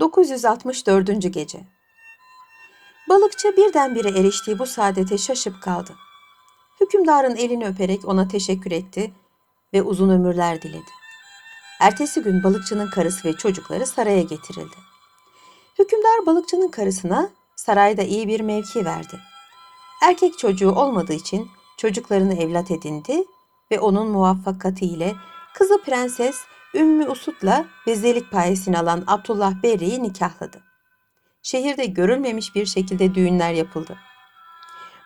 [0.00, 1.32] 964.
[1.32, 1.60] Gece
[3.08, 5.94] Balıkçı birdenbire eriştiği bu saadete şaşıp kaldı.
[6.80, 9.12] Hükümdarın elini öperek ona teşekkür etti
[9.74, 10.90] ve uzun ömürler diledi.
[11.80, 14.76] Ertesi gün balıkçının karısı ve çocukları saraya getirildi.
[15.78, 19.20] Hükümdar balıkçının karısına sarayda iyi bir mevki verdi.
[20.02, 23.24] Erkek çocuğu olmadığı için çocuklarını evlat edindi
[23.70, 25.14] ve onun muvaffakati ile
[25.54, 26.36] kızı prenses
[26.74, 30.62] Ümmü Usut'la vezirlik payesini alan Abdullah Berri'yi nikahladı.
[31.42, 33.96] Şehirde görülmemiş bir şekilde düğünler yapıldı.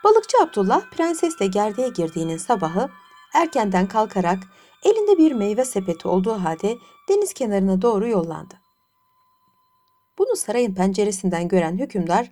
[0.04, 2.88] Balıkçı Abdullah prensesle gerdeğe girdiğinin sabahı
[3.34, 4.38] erkenden kalkarak
[4.82, 6.76] elinde bir meyve sepeti olduğu halde
[7.08, 8.54] deniz kenarına doğru yollandı.
[10.18, 12.30] Bunu sarayın penceresinden gören hükümdar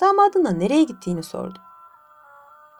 [0.00, 1.58] damadına nereye gittiğini sordu.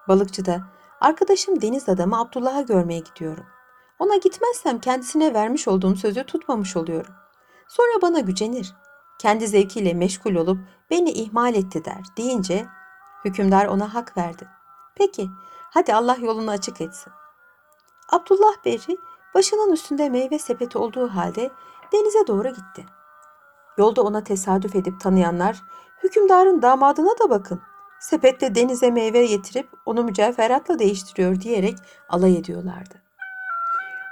[0.08, 0.60] Balıkçı da
[1.00, 3.53] arkadaşım deniz adamı Abdullah'ı görmeye gidiyorum.
[3.98, 7.14] Ona gitmezsem kendisine vermiş olduğum sözü tutmamış oluyorum.
[7.68, 8.74] Sonra bana gücenir.
[9.18, 10.58] Kendi zevkiyle meşgul olup
[10.90, 12.66] beni ihmal etti der deyince
[13.24, 14.48] hükümdar ona hak verdi.
[14.94, 15.28] Peki
[15.70, 17.12] hadi Allah yolunu açık etsin.
[18.12, 18.96] Abdullah Berri
[19.34, 21.50] başının üstünde meyve sepeti olduğu halde
[21.92, 22.86] denize doğru gitti.
[23.78, 25.62] Yolda ona tesadüf edip tanıyanlar
[26.02, 27.60] hükümdarın damadına da bakın.
[28.00, 31.78] Sepette denize meyve getirip onu mücevheratla değiştiriyor diyerek
[32.08, 33.03] alay ediyorlardı.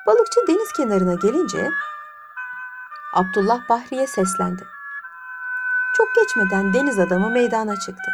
[0.07, 1.71] Balıkçı deniz kenarına gelince
[3.15, 4.67] Abdullah Bahri'ye seslendi.
[5.97, 8.13] Çok geçmeden deniz adamı meydana çıktı.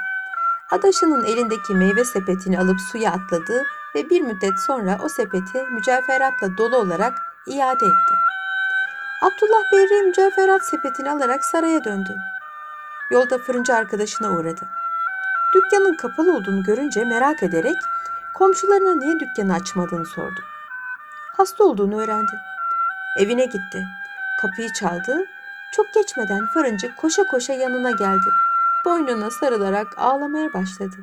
[0.70, 3.64] Adaşının elindeki meyve sepetini alıp suya atladı
[3.95, 8.14] ve bir müddet sonra o sepeti mücevheratla dolu olarak iade etti.
[9.23, 12.17] Abdullah Berri mücevherat sepetini alarak saraya döndü.
[13.11, 14.69] Yolda fırıncı arkadaşına uğradı.
[15.55, 17.77] Dükkanın kapalı olduğunu görünce merak ederek
[18.34, 20.41] komşularına niye dükkanı açmadığını sordu.
[21.39, 22.33] Hasta olduğunu öğrendi.
[23.19, 23.86] Evine gitti.
[24.41, 25.27] Kapıyı çaldı.
[25.72, 28.30] Çok geçmeden fırıncı koşa koşa yanına geldi.
[28.84, 30.96] Boynuna sarılarak ağlamaya başladı.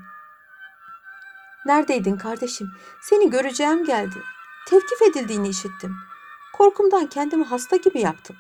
[1.65, 2.71] Neredeydin kardeşim?
[3.01, 4.15] Seni göreceğim geldi.
[4.67, 5.95] Tevkif edildiğini işittim.
[6.53, 8.35] Korkumdan kendimi hasta gibi yaptım.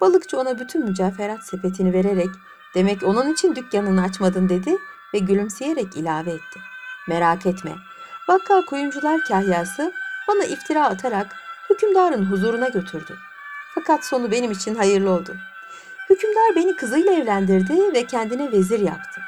[0.00, 2.30] Balıkçı ona bütün mücevherat sepetini vererek
[2.74, 4.78] demek onun için dükkanını açmadın dedi
[5.14, 6.60] ve gülümseyerek ilave etti.
[7.08, 7.72] Merak etme.
[8.28, 9.92] Vaka kuyumcular kahyası
[10.28, 11.36] bana iftira atarak
[11.70, 13.16] hükümdarın huzuruna götürdü.
[13.74, 15.36] Fakat sonu benim için hayırlı oldu.
[16.10, 19.20] Hükümdar beni kızıyla evlendirdi ve kendine vezir yaptı.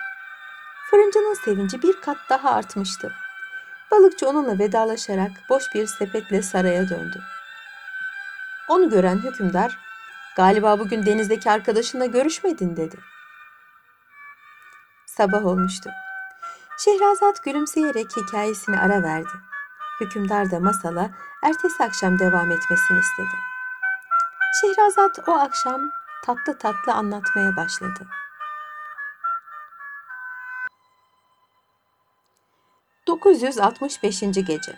[0.90, 3.12] Fırıncının sevinci bir kat daha artmıştı.
[3.90, 7.22] Balıkçı onunla vedalaşarak boş bir sepetle saraya döndü.
[8.68, 9.78] Onu gören hükümdar,
[10.36, 12.96] galiba bugün denizdeki arkadaşınla görüşmedin dedi.
[15.06, 15.90] Sabah olmuştu.
[16.78, 19.47] Şehrazat gülümseyerek hikayesini ara verdi.
[20.00, 21.10] Hükümdar da masala
[21.42, 23.36] ertesi akşam devam etmesini istedi.
[24.60, 25.80] Şehrazat o akşam
[26.24, 28.06] tatlı tatlı anlatmaya başladı.
[33.06, 34.44] ...965.
[34.46, 34.76] Gece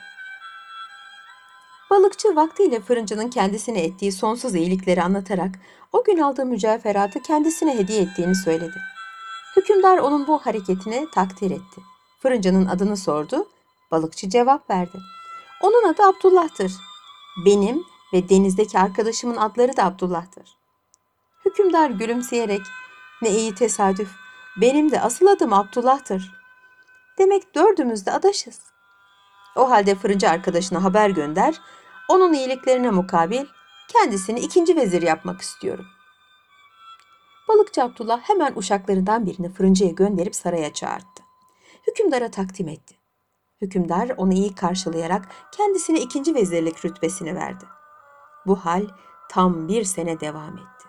[1.91, 5.50] Balıkçı vaktiyle fırıncının kendisine ettiği sonsuz iyilikleri anlatarak...
[5.92, 8.81] ...o gün aldığı mücevheratı kendisine hediye ettiğini söyledi.
[9.56, 11.81] Hükümdar onun bu hareketini takdir etti.
[12.22, 13.47] Fırıncının adını sordu.
[13.90, 15.00] Balıkçı cevap verdi.
[15.60, 16.72] Onun adı Abdullah'tır.
[17.44, 20.56] Benim ve denizdeki arkadaşımın adları da Abdullah'tır.
[21.44, 22.62] Hükümdar gülümseyerek
[23.22, 24.10] ne iyi tesadüf.
[24.60, 26.32] Benim de asıl adım Abdullah'tır.
[27.18, 28.60] Demek dördümüz de adaşız.
[29.56, 31.60] O halde fırıncı arkadaşına haber gönder.
[32.08, 33.46] Onun iyiliklerine mukabil
[33.88, 35.86] kendisini ikinci vezir yapmak istiyorum.
[37.48, 41.20] Balıkçı Abdullah hemen uşaklarından birini fırıncıya gönderip saraya çağırdı.
[41.86, 43.00] Hükümdara takdim etti.
[43.60, 47.65] Hükümdar onu iyi karşılayarak kendisine ikinci vezirlik rütbesini verdi.
[48.47, 48.87] Bu hal
[49.28, 50.88] tam bir sene devam etti.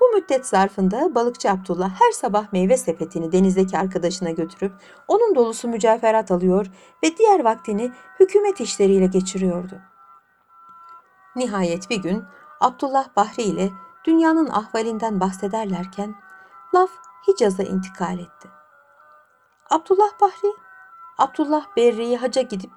[0.00, 4.72] Bu müddet zarfında balıkçı Abdullah her sabah meyve sepetini denizdeki arkadaşına götürüp
[5.08, 6.66] onun dolusu mücevherat alıyor
[7.04, 9.80] ve diğer vaktini hükümet işleriyle geçiriyordu.
[11.36, 12.24] Nihayet bir gün
[12.60, 13.70] Abdullah Bahri ile
[14.04, 16.14] dünyanın ahvalinden bahsederlerken
[16.74, 16.90] laf
[17.28, 18.48] Hicaz'a intikal etti.
[19.70, 20.52] Abdullah Bahri,
[21.18, 22.70] Abdullah Berri'yi haca gidip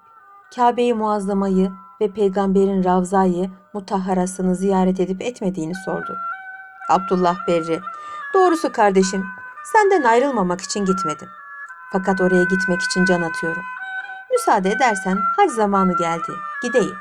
[0.56, 1.72] Kabe-i Muazzama'yı
[2.02, 6.16] ve peygamberin Ravza'yı mutahharasını ziyaret edip etmediğini sordu.
[6.90, 7.80] Abdullah Berri,
[8.34, 9.26] doğrusu kardeşim
[9.74, 11.28] senden ayrılmamak için gitmedim.
[11.92, 13.64] Fakat oraya gitmek için can atıyorum.
[14.32, 16.32] Müsaade edersen hac zamanı geldi,
[16.64, 16.96] gideyim.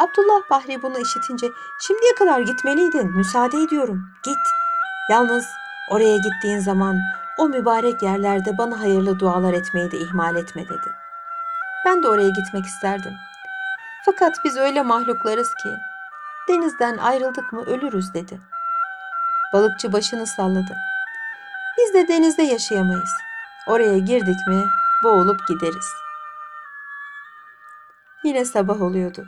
[0.00, 1.46] Abdullah Bahri bunu işitince
[1.80, 4.36] şimdiye kadar gitmeliydin, müsaade ediyorum, git.
[5.10, 5.46] Yalnız
[5.90, 6.96] oraya gittiğin zaman
[7.40, 10.90] o mübarek yerlerde bana hayırlı dualar etmeyi de ihmal etme dedi.
[11.86, 13.12] Ben de oraya gitmek isterdim.
[14.04, 15.68] Fakat biz öyle mahluklarız ki
[16.48, 18.40] denizden ayrıldık mı ölürüz dedi.
[19.52, 20.76] Balıkçı başını salladı.
[21.78, 23.10] Biz de denizde yaşayamayız.
[23.68, 24.64] Oraya girdik mi
[25.04, 25.86] boğulup gideriz.
[28.24, 29.26] Yine sabah oluyordu.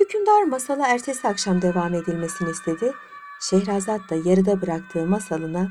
[0.00, 2.92] Hükümdar masala ertesi akşam devam edilmesini istedi.
[3.40, 5.68] Şehrazat da yarıda bıraktığı masalına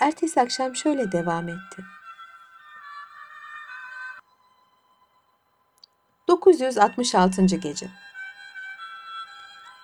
[0.00, 1.84] ertesi akşam şöyle devam etti.
[6.28, 7.42] 966.
[7.44, 7.90] gece.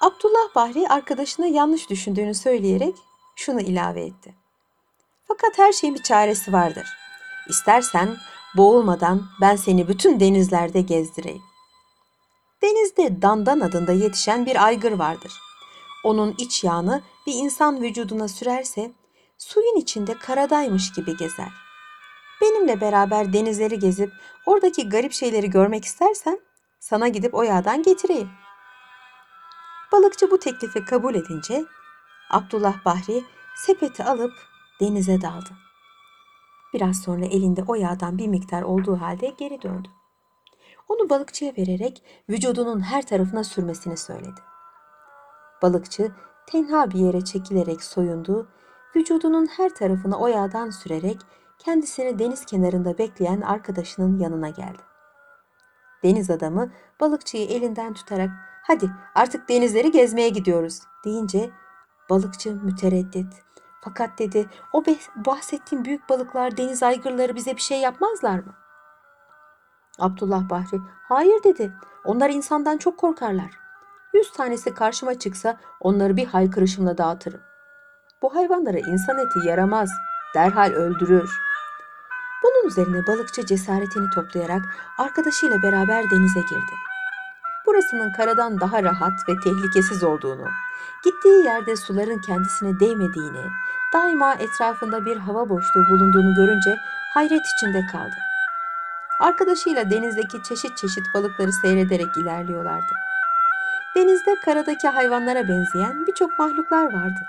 [0.00, 2.94] Abdullah Bahri arkadaşına yanlış düşündüğünü söyleyerek
[3.36, 4.34] şunu ilave etti.
[5.28, 6.88] Fakat her şeyin bir çaresi vardır.
[7.48, 8.16] İstersen
[8.56, 11.42] boğulmadan ben seni bütün denizlerde gezdireyim.
[12.62, 15.32] Denizde dandan adında yetişen bir aygır vardır.
[16.04, 18.92] Onun iç yağını bir insan vücuduna sürerse
[19.40, 21.52] suyun içinde karadaymış gibi gezer.
[22.40, 24.12] Benimle beraber denizleri gezip
[24.46, 26.40] oradaki garip şeyleri görmek istersen
[26.80, 28.30] sana gidip o yağdan getireyim.
[29.92, 31.64] Balıkçı bu teklifi kabul edince
[32.30, 33.24] Abdullah Bahri
[33.56, 34.32] sepeti alıp
[34.80, 35.50] denize daldı.
[36.74, 39.88] Biraz sonra elinde o yağdan bir miktar olduğu halde geri döndü.
[40.88, 44.40] Onu balıkçıya vererek vücudunun her tarafına sürmesini söyledi.
[45.62, 46.12] Balıkçı
[46.46, 48.48] tenha bir yere çekilerek soyundu,
[48.96, 51.20] vücudunun her tarafına o yağdan sürerek
[51.58, 54.82] kendisini deniz kenarında bekleyen arkadaşının yanına geldi.
[56.02, 56.70] Deniz adamı
[57.00, 58.30] balıkçıyı elinden tutarak
[58.62, 61.50] hadi artık denizleri gezmeye gidiyoruz deyince
[62.10, 63.34] balıkçı mütereddit.
[63.80, 64.84] Fakat dedi o
[65.16, 68.54] bahsettiğim büyük balıklar deniz aygırları bize bir şey yapmazlar mı?
[69.98, 71.72] Abdullah Bahri hayır dedi
[72.04, 73.50] onlar insandan çok korkarlar.
[74.14, 77.40] Yüz tanesi karşıma çıksa onları bir haykırışımla dağıtırım.
[78.22, 79.90] Bu hayvanlara insan eti yaramaz
[80.34, 81.50] derhal öldürür.''
[82.42, 84.62] Bunun üzerine balıkçı cesaretini toplayarak
[84.98, 86.74] arkadaşıyla beraber denize girdi.
[87.66, 90.48] Burasının karadan daha rahat ve tehlikesiz olduğunu,
[91.04, 93.44] gittiği yerde suların kendisine değmediğini,
[93.92, 96.76] daima etrafında bir hava boşluğu bulunduğunu görünce
[97.14, 98.14] hayret içinde kaldı.
[99.20, 102.94] Arkadaşıyla denizdeki çeşit çeşit balıkları seyrederek ilerliyorlardı.
[103.96, 107.20] Denizde karadaki hayvanlara benzeyen birçok mahluklar vardı.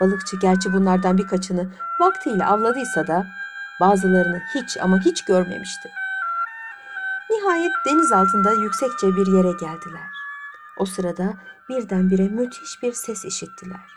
[0.00, 1.68] Balıkçı gerçi bunlardan birkaçını
[2.00, 3.26] vaktiyle avladıysa da
[3.80, 5.90] Bazılarını hiç ama hiç görmemişti.
[7.30, 10.10] Nihayet deniz altında yüksekçe bir yere geldiler.
[10.76, 11.34] O sırada
[11.68, 13.94] birdenbire müthiş bir ses işittiler.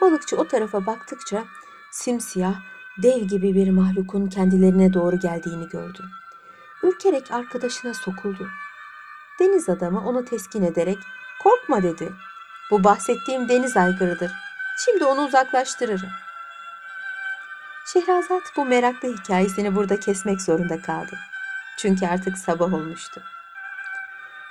[0.00, 1.44] Balıkçı o tarafa baktıkça
[1.90, 2.54] simsiyah,
[3.02, 6.04] dev gibi bir mahlukun kendilerine doğru geldiğini gördü.
[6.82, 8.48] Ürkerek arkadaşına sokuldu.
[9.40, 10.98] Deniz adamı onu teskin ederek
[11.42, 12.12] korkma dedi.
[12.70, 14.32] Bu bahsettiğim deniz aygırıdır.
[14.76, 16.10] Şimdi onu uzaklaştırırım.
[17.92, 21.18] Şehrazat bu meraklı hikayesini burada kesmek zorunda kaldı.
[21.76, 23.22] Çünkü artık sabah olmuştu.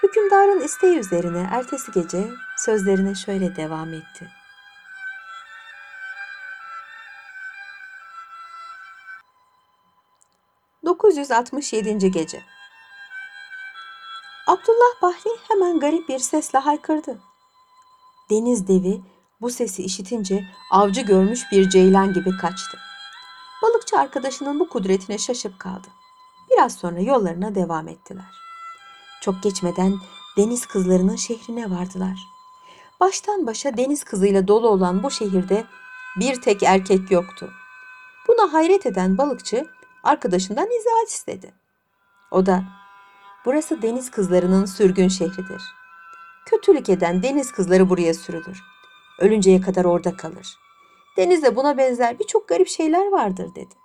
[0.03, 4.31] Hükümdarın isteği üzerine ertesi gece sözlerine şöyle devam etti.
[10.85, 12.07] ...967.
[12.07, 12.43] Gece
[14.47, 17.32] Abdullah Bahri hemen garip bir sesle haykırdı.
[18.33, 19.01] Deniz devi
[19.41, 22.77] bu sesi işitince avcı görmüş bir ceylan gibi kaçtı.
[23.63, 25.87] Balıkçı arkadaşının bu kudretine şaşıp kaldı.
[26.51, 28.31] Biraz sonra yollarına devam ettiler.
[29.21, 29.95] Çok geçmeden
[30.37, 32.17] deniz kızlarının şehrine vardılar.
[32.99, 35.65] Baştan başa deniz kızıyla dolu olan bu şehirde
[36.19, 37.51] bir tek erkek yoktu.
[38.27, 39.65] Buna hayret eden balıkçı
[40.03, 41.53] arkadaşından izahat istedi.
[42.31, 42.63] O da
[43.45, 45.61] burası deniz kızlarının sürgün şehridir.
[46.45, 48.63] Kötülük eden deniz kızları buraya sürülür.
[49.19, 50.57] Ölünceye kadar orada kalır.
[51.17, 53.75] Denizde buna benzer birçok garip şeyler vardır dedi.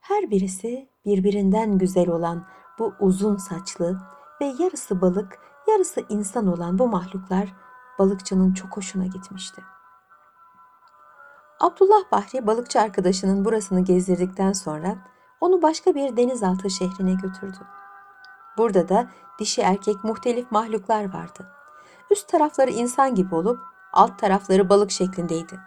[0.00, 2.46] Her birisi birbirinden güzel olan
[2.78, 4.00] bu uzun saçlı
[4.40, 7.54] ve yarısı balık, yarısı insan olan bu mahluklar
[7.98, 9.62] balıkçının çok hoşuna gitmişti.
[11.60, 14.96] Abdullah Bahri balıkçı arkadaşının burasını gezdirdikten sonra
[15.40, 17.58] onu başka bir denizaltı şehrine götürdü.
[18.58, 21.52] Burada da dişi erkek muhtelif mahluklar vardı.
[22.10, 23.60] Üst tarafları insan gibi olup
[23.92, 25.60] alt tarafları balık şeklindeydi.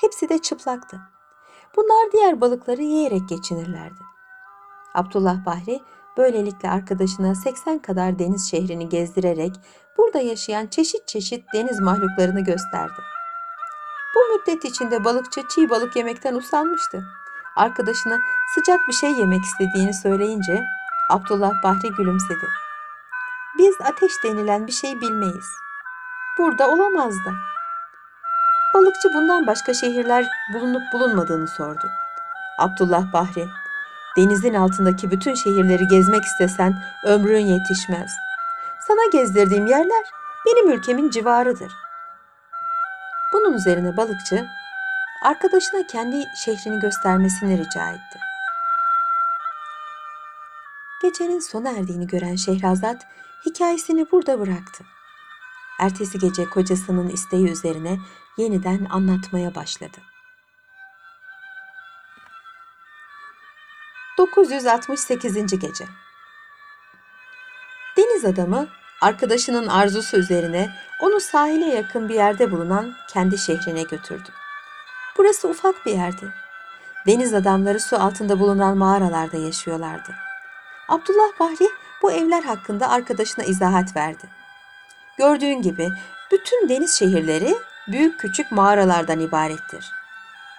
[0.00, 1.00] Hepsi de çıplaktı.
[1.76, 4.00] Bunlar diğer balıkları yiyerek geçinirlerdi.
[4.94, 5.80] Abdullah Bahri
[6.16, 9.60] böylelikle arkadaşına 80 kadar deniz şehrini gezdirerek
[9.98, 13.00] burada yaşayan çeşit çeşit deniz mahluklarını gösterdi.
[14.14, 17.04] Bu müddet içinde balıkçı çiğ balık yemekten usanmıştı.
[17.56, 18.18] Arkadaşına
[18.54, 20.64] sıcak bir şey yemek istediğini söyleyince
[21.10, 22.48] Abdullah Bahri gülümsedi.
[23.58, 25.48] Biz ateş denilen bir şey bilmeyiz.
[26.38, 27.32] Burada olamaz da.
[28.74, 31.90] Balıkçı bundan başka şehirler bulunup bulunmadığını sordu.
[32.58, 33.48] Abdullah Bahri,
[34.16, 38.10] denizin altındaki bütün şehirleri gezmek istesen ömrün yetişmez.
[38.88, 40.04] Sana gezdirdiğim yerler
[40.46, 41.72] benim ülkemin civarıdır.
[43.32, 44.46] Bunun üzerine balıkçı
[45.22, 48.29] arkadaşına kendi şehrini göstermesini rica etti.
[51.10, 53.06] Gecenin sona erdiğini gören Şehrazat
[53.46, 54.84] hikayesini burada bıraktı.
[55.80, 57.98] Ertesi gece kocasının isteği üzerine
[58.36, 59.98] yeniden anlatmaya başladı.
[64.18, 65.58] 968.
[65.58, 65.84] gece.
[67.96, 68.68] Deniz adamı
[69.00, 74.28] arkadaşının arzusu üzerine onu sahile yakın bir yerde bulunan kendi şehrine götürdü.
[75.18, 76.32] Burası ufak bir yerdi.
[77.06, 80.29] Deniz adamları su altında bulunan mağaralarda yaşıyorlardı.
[80.90, 81.68] Abdullah Bahri
[82.02, 84.28] bu evler hakkında arkadaşına izahat verdi.
[85.18, 85.88] Gördüğün gibi
[86.32, 87.54] bütün deniz şehirleri
[87.88, 89.92] büyük küçük mağaralardan ibarettir.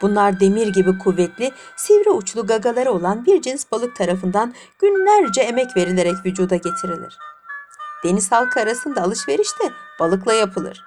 [0.02, 6.26] Bunlar demir gibi kuvvetli, sivri uçlu gagaları olan bir cins balık tarafından günlerce emek verilerek
[6.26, 7.18] vücuda getirilir.
[8.04, 10.84] Deniz halkı arasında alışveriş de balıkla yapılır.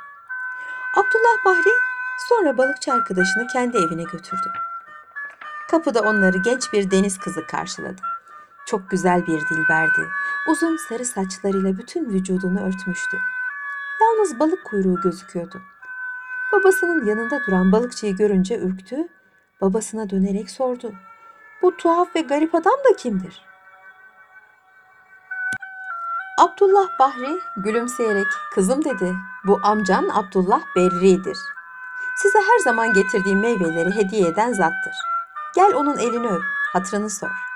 [0.96, 1.72] Abdullah Bahri
[2.28, 4.52] sonra balıkçı arkadaşını kendi evine götürdü.
[5.70, 8.13] Kapıda onları genç bir deniz kızı karşıladı.
[8.66, 10.09] Çok güzel bir dilberdi.
[10.47, 13.18] Uzun sarı saçlarıyla bütün vücudunu örtmüştü.
[14.00, 15.62] Yalnız balık kuyruğu gözüküyordu.
[16.52, 19.09] Babasının yanında duran balıkçıyı görünce ürktü,
[19.61, 20.92] babasına dönerek sordu.
[21.62, 23.42] Bu tuhaf ve garip adam da kimdir?
[26.38, 29.14] Abdullah Bahri gülümseyerek kızım dedi.
[29.47, 31.38] Bu amcan Abdullah Berri'dir.
[32.16, 34.94] Size her zaman getirdiğim meyveleri hediye eden zattır.
[35.54, 36.42] Gel onun elini öp,
[36.73, 37.53] hatırını sor.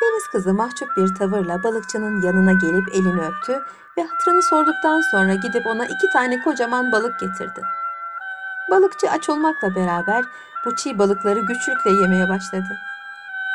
[0.00, 3.62] Deniz kızı mahcup bir tavırla balıkçının yanına gelip elini öptü
[3.96, 7.62] ve hatırını sorduktan sonra gidip ona iki tane kocaman balık getirdi.
[8.70, 10.24] Balıkçı aç olmakla beraber
[10.64, 12.78] bu çiğ balıkları güçlükle yemeye başladı.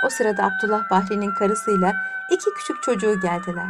[0.06, 1.94] O sırada Abdullah Bahri'nin karısıyla
[2.30, 3.70] iki küçük çocuğu geldiler.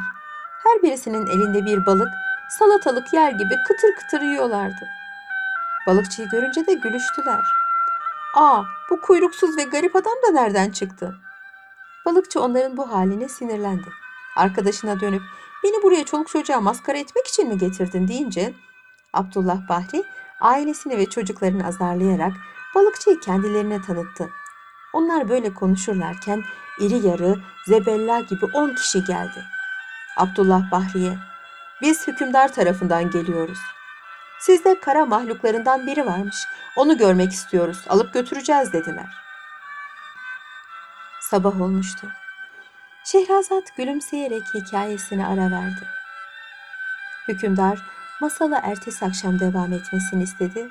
[0.64, 2.10] Her birisinin elinde bir balık,
[2.50, 4.88] salatalık yer gibi kıtır kıtır yiyorlardı.
[5.88, 7.44] Balıkçıyı görünce de gülüştüler.
[8.36, 11.16] Aa, bu kuyruksuz ve garip adam da nereden çıktı?
[12.06, 13.88] Balıkçı onların bu haline sinirlendi.
[14.36, 15.22] Arkadaşına dönüp
[15.64, 18.54] beni buraya çoluk çocuğa maskara etmek için mi getirdin deyince
[19.14, 20.04] Abdullah Bahri
[20.42, 22.34] ailesini ve çocuklarını azarlayarak
[22.76, 24.30] balıkçıyı kendilerine tanıttı.
[24.94, 26.44] Onlar böyle konuşurlarken
[26.80, 29.44] iri yarı zebella gibi on kişi geldi.
[30.18, 31.18] Abdullah Bahri'ye
[31.82, 33.60] biz hükümdar tarafından geliyoruz.
[34.40, 36.36] Sizde kara mahluklarından biri varmış.
[36.76, 37.86] Onu görmek istiyoruz.
[37.90, 39.23] Alıp götüreceğiz dediler.
[41.34, 42.08] Sabah olmuştu.
[43.06, 45.88] Şehrazat gülümseyerek hikayesine ara verdi.
[47.28, 47.80] Hükümdar
[48.22, 50.70] masala ertesi akşam devam etmesini istedi.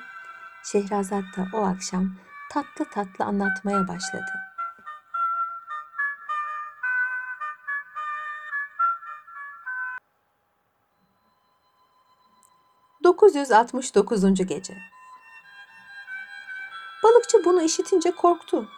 [0.63, 2.15] Şehrazat da o akşam
[2.51, 4.31] tatlı tatlı anlatmaya başladı.
[13.03, 14.43] ...969.
[14.43, 14.77] Gece
[17.03, 18.69] Balıkçı bunu işitince korktu.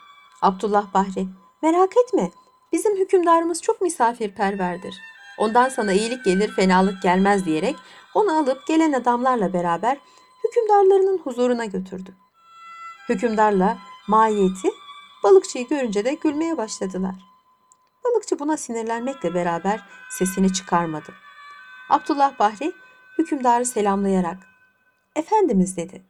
[0.42, 1.28] Abdullah Bahri
[1.66, 2.32] Merak etme,
[2.72, 4.96] bizim hükümdarımız çok misafirperverdir.
[5.38, 7.76] Ondan sana iyilik gelir, fenalık gelmez diyerek
[8.14, 9.98] onu alıp gelen adamlarla beraber
[10.44, 12.16] hükümdarlarının huzuruna götürdü.
[13.10, 14.70] Hükümdarla maiyeti
[15.24, 17.16] balıkçıyı görünce de gülmeye başladılar.
[18.04, 21.14] Balıkçı buna sinirlenmekle beraber sesini çıkarmadı.
[21.90, 22.74] Abdullah Bahri
[23.18, 24.38] hükümdarı selamlayarak
[25.16, 26.06] "Efendimiz" dedi.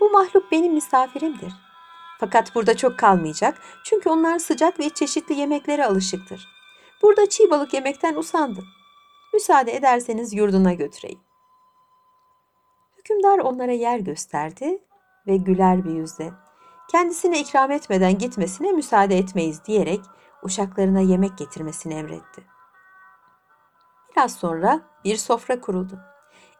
[0.00, 1.67] "Bu mahluk benim misafirimdir.
[2.20, 6.48] Fakat burada çok kalmayacak çünkü onlar sıcak ve çeşitli yemeklere alışıktır.
[7.02, 8.64] Burada çiğ balık yemekten usandı.
[9.34, 11.20] Müsaade ederseniz yurduna götüreyim.
[12.98, 14.78] Hükümdar onlara yer gösterdi
[15.26, 16.32] ve güler bir yüzle
[16.88, 20.00] kendisine ikram etmeden gitmesine müsaade etmeyiz diyerek
[20.42, 22.44] uşaklarına yemek getirmesini emretti.
[24.12, 25.98] Biraz sonra bir sofra kuruldu.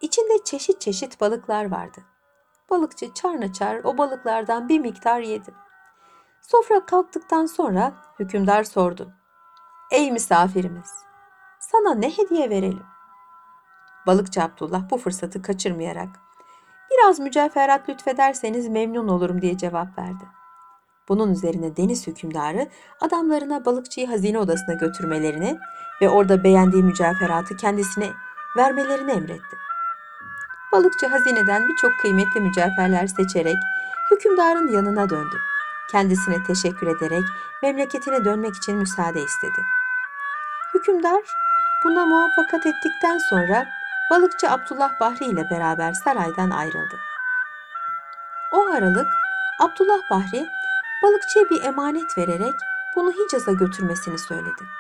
[0.01, 2.05] İçinde çeşit çeşit balıklar vardı.
[2.71, 5.55] Balıkçı çarnaçar o balıklardan bir miktar yedi.
[6.41, 9.13] Sofra kalktıktan sonra hükümdar sordu.
[9.91, 10.91] Ey misafirimiz,
[11.61, 12.87] sana ne hediye verelim?
[14.07, 16.09] Balıkçı Abdullah bu fırsatı kaçırmayarak
[16.91, 20.25] biraz mücevherat lütfederseniz memnun olurum diye cevap verdi.
[21.09, 22.69] Bunun üzerine deniz hükümdarı
[23.01, 25.59] adamlarına balıkçıyı hazine odasına götürmelerini
[26.03, 28.11] ve orada beğendiği mücevheratı kendisine
[28.57, 29.68] vermelerini emretti.
[30.73, 33.57] Balıkçı hazineden birçok kıymetli mücevherler seçerek
[34.11, 35.37] hükümdarın yanına döndü.
[35.91, 37.25] Kendisine teşekkür ederek
[37.63, 39.63] memleketine dönmek için müsaade istedi.
[40.75, 41.21] Hükümdar
[41.85, 43.67] buna muvaffakat ettikten sonra
[44.11, 46.99] balıkçı Abdullah Bahri ile beraber saraydan ayrıldı.
[48.53, 49.07] O aralık
[49.61, 50.47] Abdullah Bahri
[51.03, 52.55] balıkçıya bir emanet vererek
[52.97, 54.78] bunu Hicaz'a götürmesini söyledi.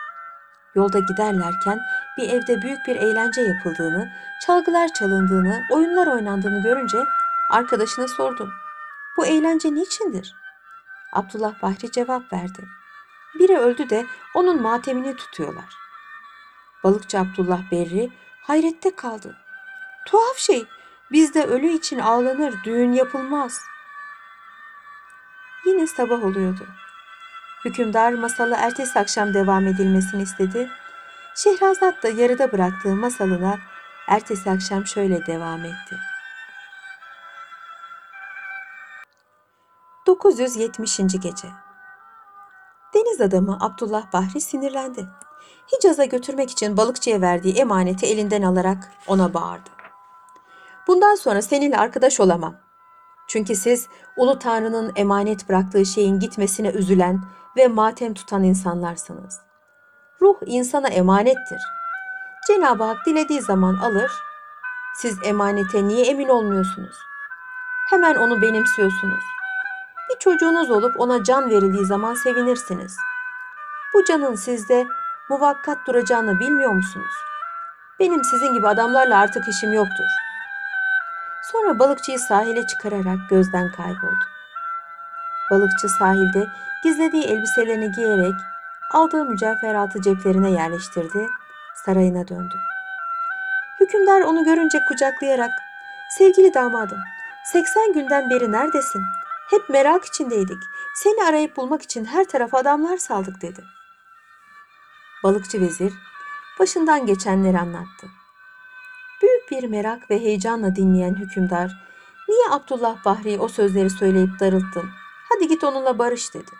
[0.78, 1.80] Yolda giderlerken
[2.18, 4.12] bir evde büyük bir eğlence yapıldığını,
[4.46, 6.98] çalgılar çalındığını, oyunlar oynandığını görünce
[7.50, 8.50] arkadaşına sordu.
[9.16, 10.34] Bu eğlence niçindir?
[11.12, 12.68] Abdullah Bahri cevap verdi.
[13.38, 15.74] Biri öldü de onun matemini tutuyorlar.
[16.84, 18.10] Balıkçı Abdullah Berri
[18.42, 19.36] hayrette kaldı.
[20.06, 20.66] Tuhaf şey,
[21.12, 23.60] bizde ölü için ağlanır, düğün yapılmaz.
[25.66, 26.66] Yine sabah oluyordu.
[27.64, 30.70] Hükümdar masalı ertesi akşam devam edilmesini istedi.
[31.34, 33.58] Şehrazat da yarıda bıraktığı masalına
[34.08, 35.96] ertesi akşam şöyle devam etti.
[40.06, 40.96] 970.
[40.98, 41.48] gece.
[42.94, 45.08] Deniz adamı Abdullah Bahri sinirlendi.
[45.72, 49.70] Hicaz'a götürmek için balıkçıya verdiği emaneti elinden alarak ona bağırdı.
[50.86, 52.67] Bundan sonra seninle arkadaş olamam.
[53.28, 57.20] Çünkü siz Ulu Tanrı'nın emanet bıraktığı şeyin gitmesine üzülen
[57.56, 59.40] ve matem tutan insanlarsınız.
[60.22, 61.60] Ruh insana emanettir.
[62.46, 64.12] Cenab-ı Hak dilediği zaman alır.
[64.96, 66.96] Siz emanete niye emin olmuyorsunuz?
[67.90, 69.24] Hemen onu benimsiyorsunuz.
[70.10, 72.96] Bir çocuğunuz olup ona can verildiği zaman sevinirsiniz.
[73.94, 74.86] Bu canın sizde
[75.28, 77.14] muvakkat duracağını bilmiyor musunuz?
[78.00, 80.27] Benim sizin gibi adamlarla artık işim yoktur.
[81.52, 84.24] Sonra balıkçıyı sahile çıkararak gözden kayboldu.
[85.50, 86.48] Balıkçı sahilde
[86.84, 88.34] gizlediği elbiselerini giyerek
[88.92, 91.26] aldığı mücevheratı ceplerine yerleştirdi,
[91.74, 92.54] sarayına döndü.
[93.80, 95.50] Hükümdar onu görünce kucaklayarak
[96.18, 96.98] "Sevgili damadım,
[97.52, 99.02] 80 günden beri neredesin?
[99.50, 100.62] Hep merak içindeydik.
[100.94, 103.64] Seni arayıp bulmak için her tarafa adamlar saldık." dedi.
[105.24, 105.92] Balıkçı vezir
[106.58, 108.17] başından geçenleri anlattı.
[109.22, 111.72] Büyük bir merak ve heyecanla dinleyen hükümdar,
[112.28, 114.90] "Niye Abdullah Bahri'ye o sözleri söyleyip darılttın?
[115.28, 116.50] Hadi git onunla barış." dedi.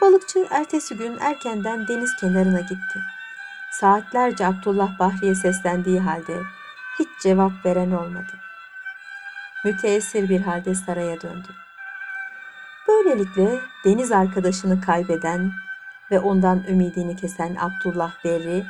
[0.00, 3.00] Balıkçı ertesi gün erkenden deniz kenarına gitti.
[3.72, 6.36] Saatlerce Abdullah Bahri'ye seslendiği halde
[6.98, 8.32] hiç cevap veren olmadı.
[9.64, 11.48] Müteessir bir halde saraya döndü.
[12.88, 15.52] Böylelikle deniz arkadaşını kaybeden
[16.10, 18.64] ve ondan ümidini kesen Abdullah Berri,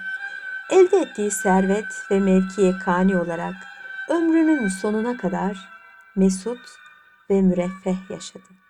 [0.72, 3.54] elde ettiği servet ve mevkiye kani olarak
[4.08, 5.68] ömrünün sonuna kadar
[6.16, 6.60] mesut
[7.30, 8.61] ve müreffeh yaşadı.